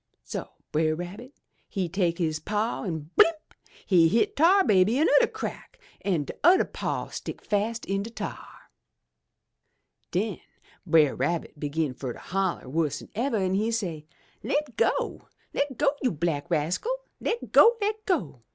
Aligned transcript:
So 0.23 0.49
Brer 0.71 0.95
Rabbit 0.95 1.31
he 1.69 1.87
take 1.87 2.17
his 2.17 2.39
paw 2.39 2.85
an' 2.85 3.11
blimp! 3.15 3.35
he 3.85 4.07
hit 4.07 4.35
Tar 4.35 4.63
Baby 4.63 4.95
anudder 4.97 5.31
crack 5.31 5.79
an' 6.03 6.25
t'udder 6.25 6.65
paw 6.65 7.09
stick 7.09 7.39
fast 7.39 7.85
in 7.85 8.01
de 8.01 8.09
tar! 8.09 8.47
"Den 10.09 10.39
Brer 10.87 11.15
Rabbit 11.15 11.59
begin 11.59 11.93
fur 11.93 12.13
to 12.13 12.19
holler 12.19 12.65
wuss'n 12.67 13.09
ever, 13.13 13.37
an' 13.37 13.53
he 13.53 13.69
say, 13.69 14.07
*Le' 14.41 14.55
go! 14.75 15.27
Le' 15.53 15.67
go, 15.77 15.91
you 16.01 16.11
black 16.11 16.49
rascal! 16.49 16.95
Le' 17.19 17.35
go! 17.51 17.77
Le' 17.79 17.93
go! 18.07 18.41